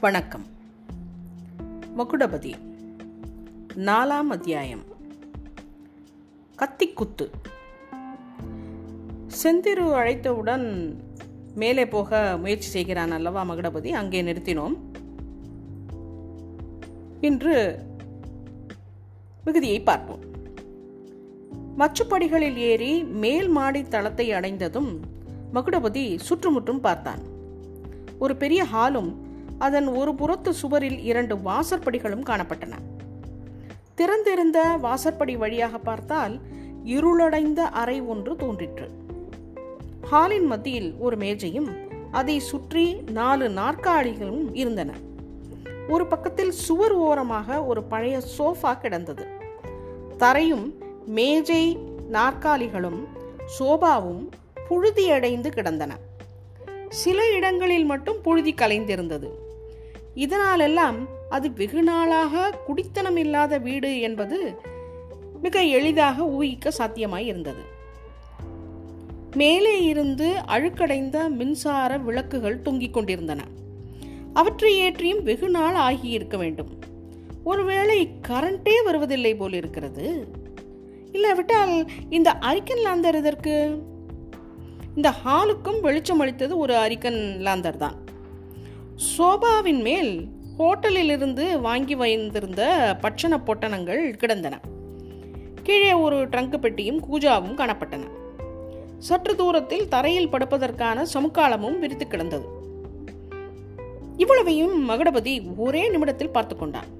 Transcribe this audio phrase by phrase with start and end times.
[0.00, 0.46] வணக்கம்.
[1.98, 2.54] மகுடபதி
[3.76, 4.82] நாலாம் அத்தியாயம்.
[6.58, 7.30] கத்திக்குத்து.
[9.42, 10.96] செந்திரு அழைத்தவுடன்
[11.54, 13.88] மேலே போக முயற்சி செய்கிறான் அல்லவா மகுடபதி?
[13.88, 14.76] அங்கே நிறுத்தினோம்.
[17.20, 17.78] இன்று
[19.44, 20.20] மிகுதியை பார்ப்போம்.
[21.78, 25.00] மச்சுப்படிகளில் ஏறி மேல் மாடி தளத்தை அடைந்ததும்
[25.54, 27.20] மகுடபதி சுற்றுமுற்றும் பார்த்தான்.
[28.18, 29.28] ஒரு பெரிய ஹாலும்
[29.60, 32.74] அதன் ஒரு புறத்து சுவரில் இரண்டு வாசற்படிகளும் காணப்பட்டன.
[33.94, 36.34] திறந்திருந்த வாசற்படி வழியாக பார்த்தால்
[36.84, 38.86] இருளடைந்த அறை ஒன்று தோன்றிற்று.
[40.02, 41.70] ஹாலின் மத்தியில் ஒரு மேஜையும்
[42.10, 44.92] அதை சுற்றி நாலு நாற்காலிகளும் இருந்தன.
[45.88, 49.26] ஒரு பக்கத்தில் சுவர் ஓரமாக ஒரு பழைய சோஃபா கிடந்தது.
[50.18, 50.66] தரையும்
[51.06, 51.78] மேஜை
[52.12, 53.00] நாற்காலிகளும்
[53.58, 54.24] சோபாவும்
[54.68, 55.92] புழுதியடைந்து கிடந்தன.
[56.88, 59.28] சில இடங்களில் மட்டும் புழுதி கலைந்திருந்தது.
[60.20, 64.38] இதனாலெல்லாம் அது வெகு நாளாக குடித்தனம் இல்லாத வீடு என்பது
[65.42, 67.62] மிக எளிதாக ஊகிக்க சாத்தியமாய் இருந்தது
[69.36, 73.40] மேலே இருந்து அழுக்கடைந்த மின்சார விளக்குகள் தொங்கிக் கொண்டிருந்தன.
[74.32, 76.78] அவற்றை ஏற்றியும் வெகு நாள் ஆகியிருக்க வேண்டும்.
[77.44, 80.06] ஒருவேளை கரண்டே வருவதில்லை போல் இருக்கிறது.
[81.12, 83.54] இல்லாவிட்டால் இந்த அரிக்கன் லாந்தர் இதற்கு
[84.96, 87.96] இந்த ஹாலுக்கும் வெளிச்சம் அளித்தது ஒரு அரிக்கன் லாந்தர் தான்
[89.08, 92.62] சோபாவின் மேல் ஹோட்டலில் இருந்து வாங்கி வைத்திருந்த
[93.00, 94.60] பட்சண பொட்டணங்கள் கிடந்தன.
[95.62, 98.04] கீழே ஒரு ட்ரங்கு பெட்டியும் கூஜாவும் காணப்பட்டன.
[98.98, 102.46] சற்று தூரத்தில் தரையில் படுப்பதற்கான சமுக்காலமும் விரித்து கிடந்தது.
[104.16, 106.90] இவ்வளவையும் மகடபதி ஒரே நிமிடத்தில் பார்த்து கொண்டான்.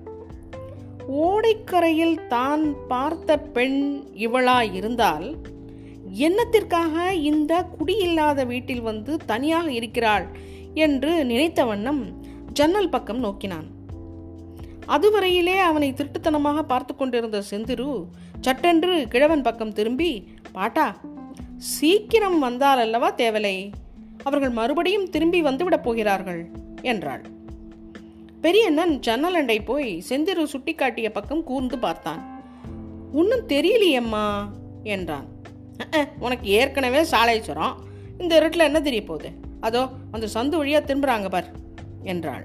[1.09, 5.37] ஓடைக்கரையில் தான் பார்த்த பெண் இவளா இருந்தால்
[6.19, 10.27] என்னத்திற்காக இந்த குடியில்லாத வீட்டில் வந்து தனியாக இருக்கிறாள்
[10.75, 12.03] என்று நினைத்த வண்ணம்
[12.53, 13.69] ஜன்னல் பக்கம் நோக்கினான்.
[14.87, 18.07] அதுவரையிலே அவனை திருட்டுத்தனமாக பார்த்து கொண்டிருந்த செந்திரு
[18.41, 20.87] சட்டென்று கிழவன் பக்கம் திரும்பி பாட்டா
[21.57, 23.57] சீக்கிரம் வந்தால் அல்லவா தேவலை?
[24.23, 26.43] அவர்கள் மறுபடியும் திரும்பி வந்துவிடப் போகிறார்கள்
[26.83, 27.23] என்றாள்.
[28.41, 32.23] பெரியண்ணன் ஜன்னல் அண்டை போய் செந்திரு சுட்டிக்காட்டிய பக்கம் கூர்ந்து பார்த்தான்.
[33.13, 34.27] ஒன்றும் தெரியலையம்மா
[34.83, 35.29] என்றான்.
[36.19, 37.77] உனக்கு ஏற்கனவே சாலை சுரம்
[38.19, 39.31] இந்த இருட்டில் என்ன தெரிய போகுது?
[39.61, 41.49] அதோ அந்த சந்து வழியாக திரும்புகிறாங்க பார்
[42.03, 42.45] என்றாள்.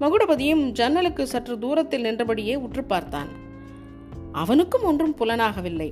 [0.00, 3.30] மகுடபதியும் ஜன்னலுக்கு சற்று தூரத்தில் நின்றபடியே உற்று பார்த்தான்.
[4.32, 5.90] அவனுக்கும் ஒன்றும் புலனாகவில்லை.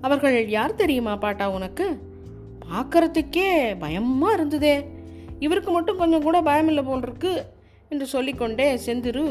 [0.00, 1.86] அவர்கள் யார் தெரியுமா பாட்டா உனக்கு?
[2.70, 4.76] பார்க்கறதுக்கே பயமா இருந்ததே.
[5.38, 7.32] இவருக்கு மட்டும் கொஞ்சம் கூட பயமில்லை போல் இருக்கு
[7.88, 9.24] என்று சொல்லிக்கொண்டே செந்திரு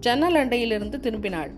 [0.00, 1.52] ஜன்னல் அண்டையிலிருந்து திரும்பினாள்.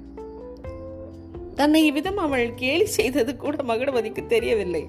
[1.54, 4.84] தன்னை இவ்விதம் அவள் கேலி செய்தது கூட மகுடபதிக்கு தெரியவில்லை.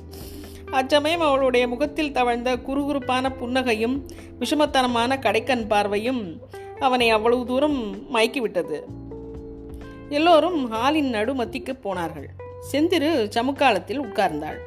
[0.71, 4.01] அச்சமயம் அவளுடைய முகத்தில் தவழ்ந்த குறுகுறுப்பான புன்னகையும்
[4.39, 6.41] விஷமத்தனமான கடைக்கண் பார்வையும்
[6.79, 8.79] அவனை அவ்வளவு தூரம் மயக்கிவிட்டது.
[10.09, 12.29] எல்லோரும் ஹாலின் நடுமத்திக்கு போனார்கள்.
[12.71, 14.57] செந்திரு சமுக்காலத்தில் உட்கார்ந்தாள்.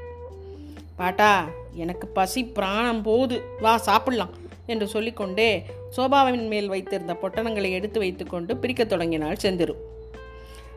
[0.97, 4.31] பாட்டா எனக்கு பசி பிராணம் போது வா சாப்பிடலாம்
[4.67, 5.63] என்று சொல்லிக்கொண்டே
[5.97, 9.75] சோபாவின் மேல் வைத்திருந்த பொட்டணங்களை எடுத்து வைத்துக்கொண்டு பிரிக்கத் தொடங்கினாள் செந்திரு.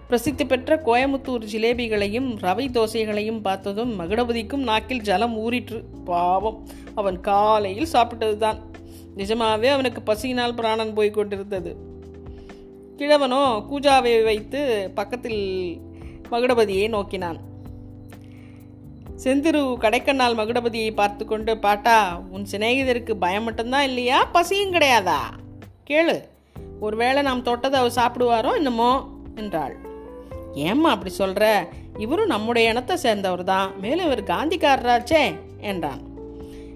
[0.08, 5.84] பிரசித்தி பெற்ற கோயமுத்தூர் ஜிலேபிகளையும் ரவை தோசைகளையும் பார்த்ததும் மகுடபதிக்கும் நாக்கில் ஜலம் ஊறிற்று.
[6.06, 8.58] பாவம் அவன் காலையில் சாப்பிட்டதுதான்.
[9.18, 11.76] நிஜமாவே அவனுக்கு பசியினால் பிராணன் போய் கொண்டிருந்தது.
[12.98, 15.82] கிழவனோ கூஜாவை வைத்து பக்கத்தில்
[16.32, 17.38] மகுடபதியை நோக்கினான்.
[19.24, 24.24] செந்திரு கடைக்கண்ணால் மகுடபதியை பார்த்து கொண்டு பாட்டா உன் சிநேகிதருக்கு பயம் மட்டும்தான் இல்லையா?
[24.24, 25.20] பசியும் கிடையாதா?
[25.90, 26.24] கேளு.
[26.80, 29.10] ஒருவேளை நாம் தொட்டதை அவர் சாப்பிடுவாரோ என்னமோ?
[29.36, 29.87] என்றாள்.
[30.54, 36.02] ஏம்மா அப்படி சொல்கிற இவரும் நம்முடைய இனத்தை சேர்ந்தவர் தான் மேலும் இவர் காந்திக்காரராச்சே என்றான்.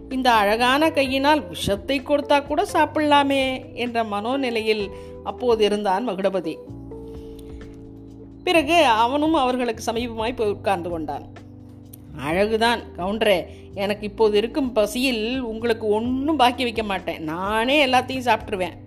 [0.10, 4.92] இந்த அழகான கையினால் விஷத்தை கொடுத்தா கூட சாப்பிடலாமே என்ற மனோநிலையில்
[5.24, 6.58] அப்போது இருந்தான் மகுடபதி.
[8.44, 11.26] பிறகு அவனும் அவர்களுக்கு சமீபமாய் போய் உட்கார்ந்து கொண்டான்.
[12.28, 13.40] அழகுதான் கவுண்டரே.
[13.76, 17.24] எனக்கு இப்போது இருக்கும் பசியில் உங்களுக்கு ஒன்றும் பாக்கி வைக்க மாட்டேன்.
[17.24, 18.78] நானே எல்லாத்தையும் சாப்பிட்ருவேன்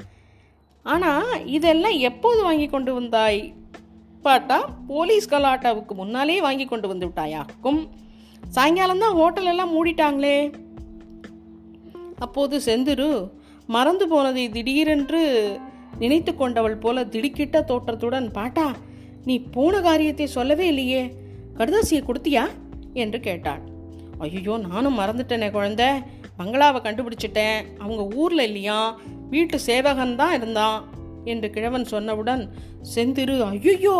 [0.82, 3.54] ஆனால் இதெல்லாம் எப்போது வாங்கி கொண்டு வந்தாய்?
[4.26, 4.58] பாட்டா
[4.90, 7.80] போலீஸ் கலாட்டாவுக்கு முன்னாலே வாங்கி கொண்டு வந்து விட்டாயாக்கும்.
[8.56, 10.38] சாயங்காலம் தான் ஹோட்டல் எல்லாம் மூடிட்டாங்களே.
[12.24, 13.08] அப்போது செந்திரு
[13.66, 15.22] மறந்து போனதை திடீரென்று
[15.98, 18.66] நினைத்து கொண்டவள் போல திடுக்கிட்ட தோற்றத்துடன் பாட்டா
[19.24, 21.02] நீ போன காரியத்தை சொல்லவே இல்லையே.
[21.58, 22.44] கடுதாசியை கொடுத்தியா?
[23.02, 23.62] என்று கேட்டாள்.
[24.18, 25.88] ஐயோ நானும் மறந்துட்டேனே குழந்தை.
[26.38, 27.58] பங்களாவை கண்டுபிடிச்சிட்டேன்.
[27.78, 28.80] அவங்க ஊரில் இல்லையா?
[29.30, 30.78] வீட்டு சேவகன் தான் இருந்தான்.
[31.24, 32.42] என்று கிழவன் சொன்னவுடன்
[32.94, 33.98] செந்திரு ஐயோ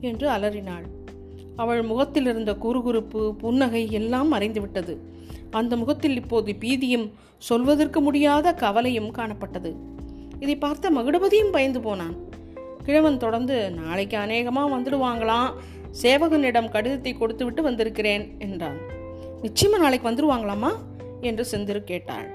[0.00, 0.86] என்று அலறினாள்.
[1.56, 4.94] அவள் முகத்தில் இருந்த குறுகுறுப்பு புன்னகை எல்லாம் மறைந்துவிட்டது.
[5.50, 7.06] அந்த முகத்தில் இப்போது பீதியும்
[7.48, 9.70] சொல்வதற்கு முடியாத கவலையும் காணப்பட்டது.
[10.38, 12.14] இதை பார்த்த மகுடபதியும் பயந்து போனான்.
[12.84, 15.50] கிழவன் தொடர்ந்து நாளைக்கு அநேகமாக வந்துடுவாங்களாம்
[16.02, 18.78] சேவகனிடம் கடிதத்தை கொடுத்துவிட்டு வந்திருக்கிறேன் என்றான்.
[19.42, 20.70] நிச்சயமா நாளைக்கு வந்துடுவாங்களாமா
[21.20, 22.28] என்று செந்திரு கேட்டாள்.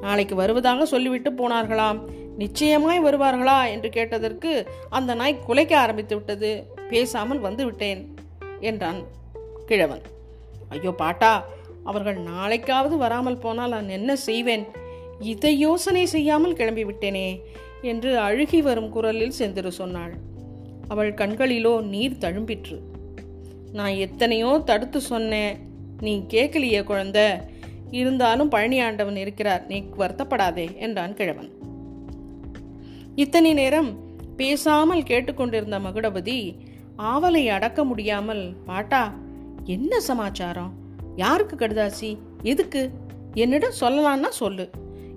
[0.00, 1.98] நாளைக்கு வருவதாக சொல்லிவிட்டு போனார்களாம்.
[2.36, 6.66] நிச்சயமாய் வருவார்களா என்று கேட்டதற்கு அந்த நாய் குலைக்க ஆரம்பித்து விட்டது.
[6.90, 8.14] பேசாமல் வந்து விட்டேன்
[8.60, 9.00] என்றான்
[9.66, 10.02] கிழவன்.
[10.68, 11.44] ஐயோ பாட்டா
[11.84, 14.64] அவர்கள் நாளைக்காவது வராமல் போனால் நான் என்ன செய்வேன்?
[15.18, 17.42] இதை யோசனை செய்யாமல் கிளம்பி விட்டேனே
[17.82, 20.14] என்று அழுகி வரும் குரலில் செந்திரு சொன்னாள்.
[20.88, 22.78] அவள் கண்களிலோ நீர் தழும்பிற்று.
[23.72, 25.56] நான் எத்தனையோ தடுத்து சொன்னேன்.
[26.00, 27.26] நீ கேட்கலையே குழந்தை.
[27.90, 29.66] இருந்தாலும் பழனி ஆண்டவன் இருக்கிறார்.
[29.66, 31.50] நீ வருத்தப்படாதே என்றான் கிழவன்.
[33.22, 33.88] இத்தனை நேரம்
[34.36, 36.36] பேசாமல் கேட்டுக்கொண்டிருந்த மகுடபதி
[37.12, 39.00] ஆவலை அடக்க முடியாமல் பாட்டா
[39.74, 40.70] என்ன சமாச்சாரம்?
[41.16, 42.10] யாருக்கு கடுதாசி?
[42.42, 42.82] எதுக்கு?
[43.34, 44.66] என்னிடம் சொல்லலான்னா சொல்லு.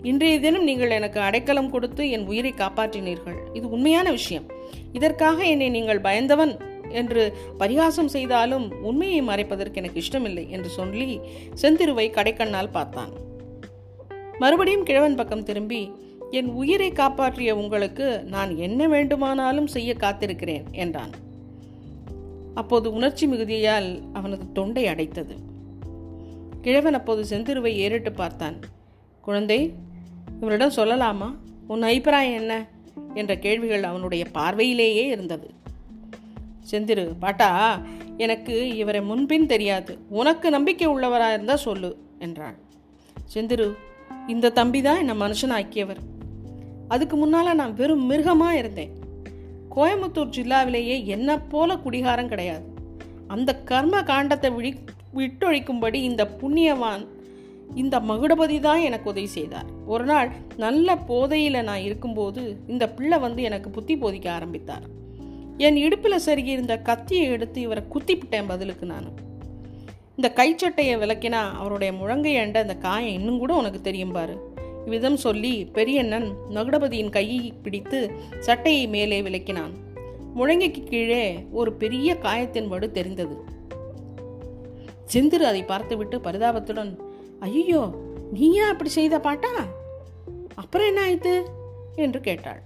[0.02, 3.38] இன்றைய தினம் நீங்கள் எனக்கு அடைக்கலம் கொடுத்து என் உயிரை காப்பாற்றினீர்கள்.
[3.54, 4.48] இது உண்மையான விஷயம்.
[4.92, 6.54] இதற்காக என்னை நீங்கள் பயந்தவன்
[7.02, 7.24] என்று
[7.62, 11.10] பரிகாசம் செய்தாலும் உண்மையை மறைப்பதற்கு எனக்கு இஷ்டமில்லை என்று சொல்லி
[11.62, 13.14] செந்திருவை கடைக்கண்ணால் பார்த்தான்.
[14.40, 15.82] மறுபடியும் கிழவன் பக்கம் திரும்பி
[16.34, 21.10] என் உயிரை காப்பாற்றிய உங்களுக்கு நான் என்ன வேண்டுமானாலும் செய்ய காத்திருக்கிறேன் என்றான்.
[22.54, 25.36] அப்போது உணர்ச்சி மிகுதியால் அவனது தொண்டை அடைத்தது.
[26.62, 28.60] கிழவன் அப்போது செந்திருவை ஏறிட்டு பார்த்தான்.
[29.22, 29.74] குழந்தை
[30.42, 31.36] இவரிடம் சொல்லலாமா?
[31.68, 32.68] உன் அபிப்பிராயம் என்ன?
[33.14, 35.50] என்ற கேள்விகள் அவனுடைய பார்வையிலேயே இருந்தது.
[36.72, 37.82] செந்திரு பாட்டா
[38.18, 39.98] எனக்கு இவரை முன்பின் தெரியாது.
[40.10, 42.56] உனக்கு நம்பிக்கை உள்ளவராக இருந்தால் சொல்லு என்றாள்.
[43.34, 43.74] செந்திரு
[44.28, 45.98] இந்த தம்பி தான் என்னை மனுஷனாக்கியவர்?
[46.88, 49.02] அதுக்கு முன்னால் நான் வெறும் மிருகமாக இருந்தேன்.
[49.76, 52.66] கோயம்புத்தூர் ஜில்லாவிலேயே என்ன போல குடிகாரம் கிடையாது.
[53.28, 54.76] அந்த கர்ம காண்டத்தை விழி
[55.16, 57.08] விட்டொழிக்கும்படி இந்த புண்ணியவான்
[57.76, 59.66] இந்த மகுடபதி தான் எனக்கு உதவி செய்தார்.
[59.86, 64.82] ஒரு நாள் நல்ல போதையில் நான் இருக்கும்போது இந்த பிள்ளை வந்து எனக்கு புத்தி போதிக்க ஆரம்பித்தார்.
[65.58, 69.32] என் இடுப்பில் சருகியிருந்த கத்தியை எடுத்து இவரை குத்திப்பிட்டேன் பதிலுக்கு நான்.
[70.16, 74.53] இந்த கைச்சட்டையை விளக்கினா அவருடைய முழங்கை அண்ட அந்த காயம் இன்னும் கூட உனக்கு தெரியும் பாரு.
[74.86, 78.00] இவ்விதம் சொல்லி பெரியண்ணன் நகுடபதியின் கையை பிடித்து
[78.40, 79.74] சட்டையை மேலே விளக்கினான்
[80.38, 83.36] முழங்கைக்கு கீழே ஒரு பெரிய காயத்தின் வடு தெரிந்தது.
[85.14, 86.92] செந்திரு அதை பார்த்துவிட்டு பரிதாபத்துடன்
[87.40, 87.82] ஐயோ
[88.36, 89.52] நீயா அப்படி செய்த பாட்டா?
[90.62, 91.34] அப்புறம் என்ன ஆயிட்டு
[91.96, 92.62] என்று கேட்டாள்.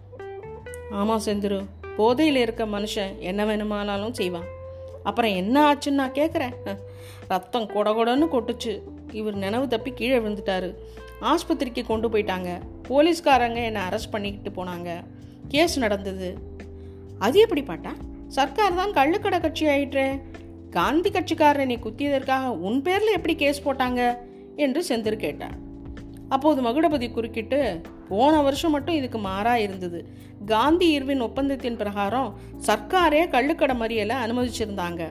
[0.99, 1.59] ஆமா செந்திரு
[1.97, 4.47] போதையில் இருக்க மனுஷன் என்ன வேணுமானாலும் செய்வான்.
[5.03, 6.55] அப்புறம் என்ன ஆச்சுன்னு நான் கேட்குறேன்
[7.27, 8.73] ரத்தம் கொடகொடன்னு கொட்டுச்சு.
[9.11, 10.69] இவர் நினைவு தப்பி கீழே விழுந்துட்டாரு.
[11.21, 12.49] ஆஸ்பத்திரிக்கு கொண்டு போயிட்டாங்க.
[12.89, 14.89] போலீஸ்காரங்க என்னை அரெஸ்ட் பண்ணிக்கிட்டு போனாங்க.
[15.47, 16.37] கேஸ் நடந்தது.
[17.19, 17.91] அது எப்படி பாட்டா?
[18.27, 20.21] சர்க்கார் தான் கள்ளுக்கடை கட்சி ஆயிற்றே
[20.69, 24.17] காந்தி கட்சிக்காரரை நீ குத்தியதற்காக உன் பேரில் எப்படி கேஸ் போட்டாங்க?
[24.55, 25.65] என்று செந்திரு கேட்டான்
[26.29, 30.07] அப்போது மகுடபதி குறுக்கிட்டு போன வருஷம் மட்டும் இதுக்கு மாறாக இருந்தது.
[30.45, 32.33] காந்தி இர்வின் ஒப்பந்தத்தின் பிரகாரம்
[32.67, 35.03] சர்க்காரே கள்ளுக்கடை மறியலை அனுமதிச்சிருந்தாங்க.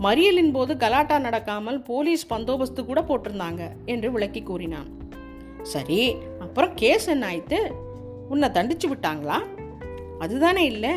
[0.00, 4.88] மறியலின் போது கலாட்டா நடக்காமல் போலீஸ் பந்தோபஸ்து கூட போட்டிருந்தாங்க என்று விளக்கி கூறினான்.
[5.62, 7.58] சரி அப்புறம் கேஸ் என்ன ஆயிட்டு?
[8.28, 9.36] உன்னை தண்டிச்சு விட்டாங்களா?
[10.18, 10.94] அதுதானே இல்லை.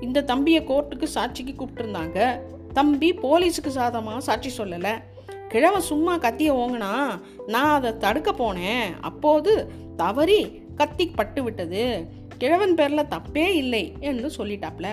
[0.00, 2.40] இந்த தம்பியை கோர்ட்டுக்கு சாட்சிக்கு கூப்பிட்டுருந்தாங்க.
[2.72, 5.02] தம்பி போலீஸுக்கு சாதமாக சாட்சி சொல்லலை.
[5.48, 9.00] கிழவன் சும்மா கத்திய ஓங்கினா நான் அதை தடுக்க போனேன்.
[9.00, 12.06] அப்போது தவறி கத்தி பட்டு விட்டது.
[12.38, 14.86] கிழவன் பேரில் தப்பே இல்லை என்று சொல்லிட்டாப்ல.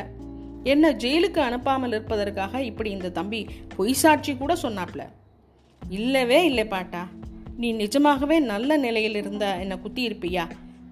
[0.63, 5.05] என்ன ஜெயிலுக்கு அனுப்பாமல் இருப்பதற்காக இப்படி இந்த தம்பி பொய் சாட்சி கூட சொன்னாப்ல.
[5.89, 7.07] இல்லவே இல்லை பாட்டா.
[7.57, 10.49] நீ நிஜமாகவே நல்ல நிலையில் இருந்த என்னை குத்தி இருப்பியா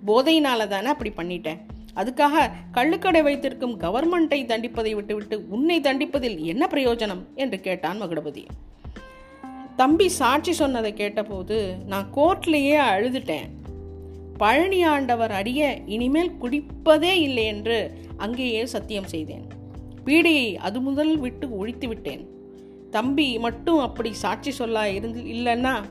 [0.07, 1.57] போதையினால தானே அப்படி பண்ணிட்டேன்.
[1.95, 7.23] அதுக்காக கள்ளுக்கடை வைத்திருக்கும் கவர்மெண்ட்டை தண்டிப்பதை விட்டுவிட்டு உன்னை தண்டிப்பதில் என்ன பிரயோஜனம்?
[7.35, 8.45] என்று கேட்டான் மகுடபதி.
[9.75, 13.49] தம்பி சாட்சி சொன்னதை கேட்டபோது நான் கோர்ட்லேயே அழுதுட்டேன்.
[14.37, 19.47] பழனி ஆண்டவர் அறிய இனிமேல் குடிப்பதே இல்லை என்று அங்கேயே சத்தியம் செய்தேன்.
[20.05, 22.27] பீடையை அது முதல் விட்டு ஒழித்து விட்டேன்.
[22.91, 25.83] தம்பி மட்டும் அப்படி சாட்சி சொல்ல இருந்து இல்லைன்னா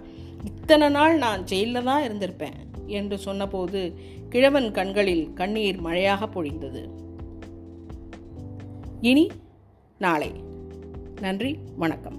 [0.70, 3.94] இத்தனை நாள் நான் ஜெயிலில் தான் இருந்திருப்பேன் என்று சொன்னபோது
[4.28, 6.88] கிழவன் கண்களில் கண்ணீர் மழையாக பொழிந்தது.
[9.00, 9.30] இனி
[9.98, 10.32] நாளை.
[11.20, 12.18] நன்றி வணக்கம்.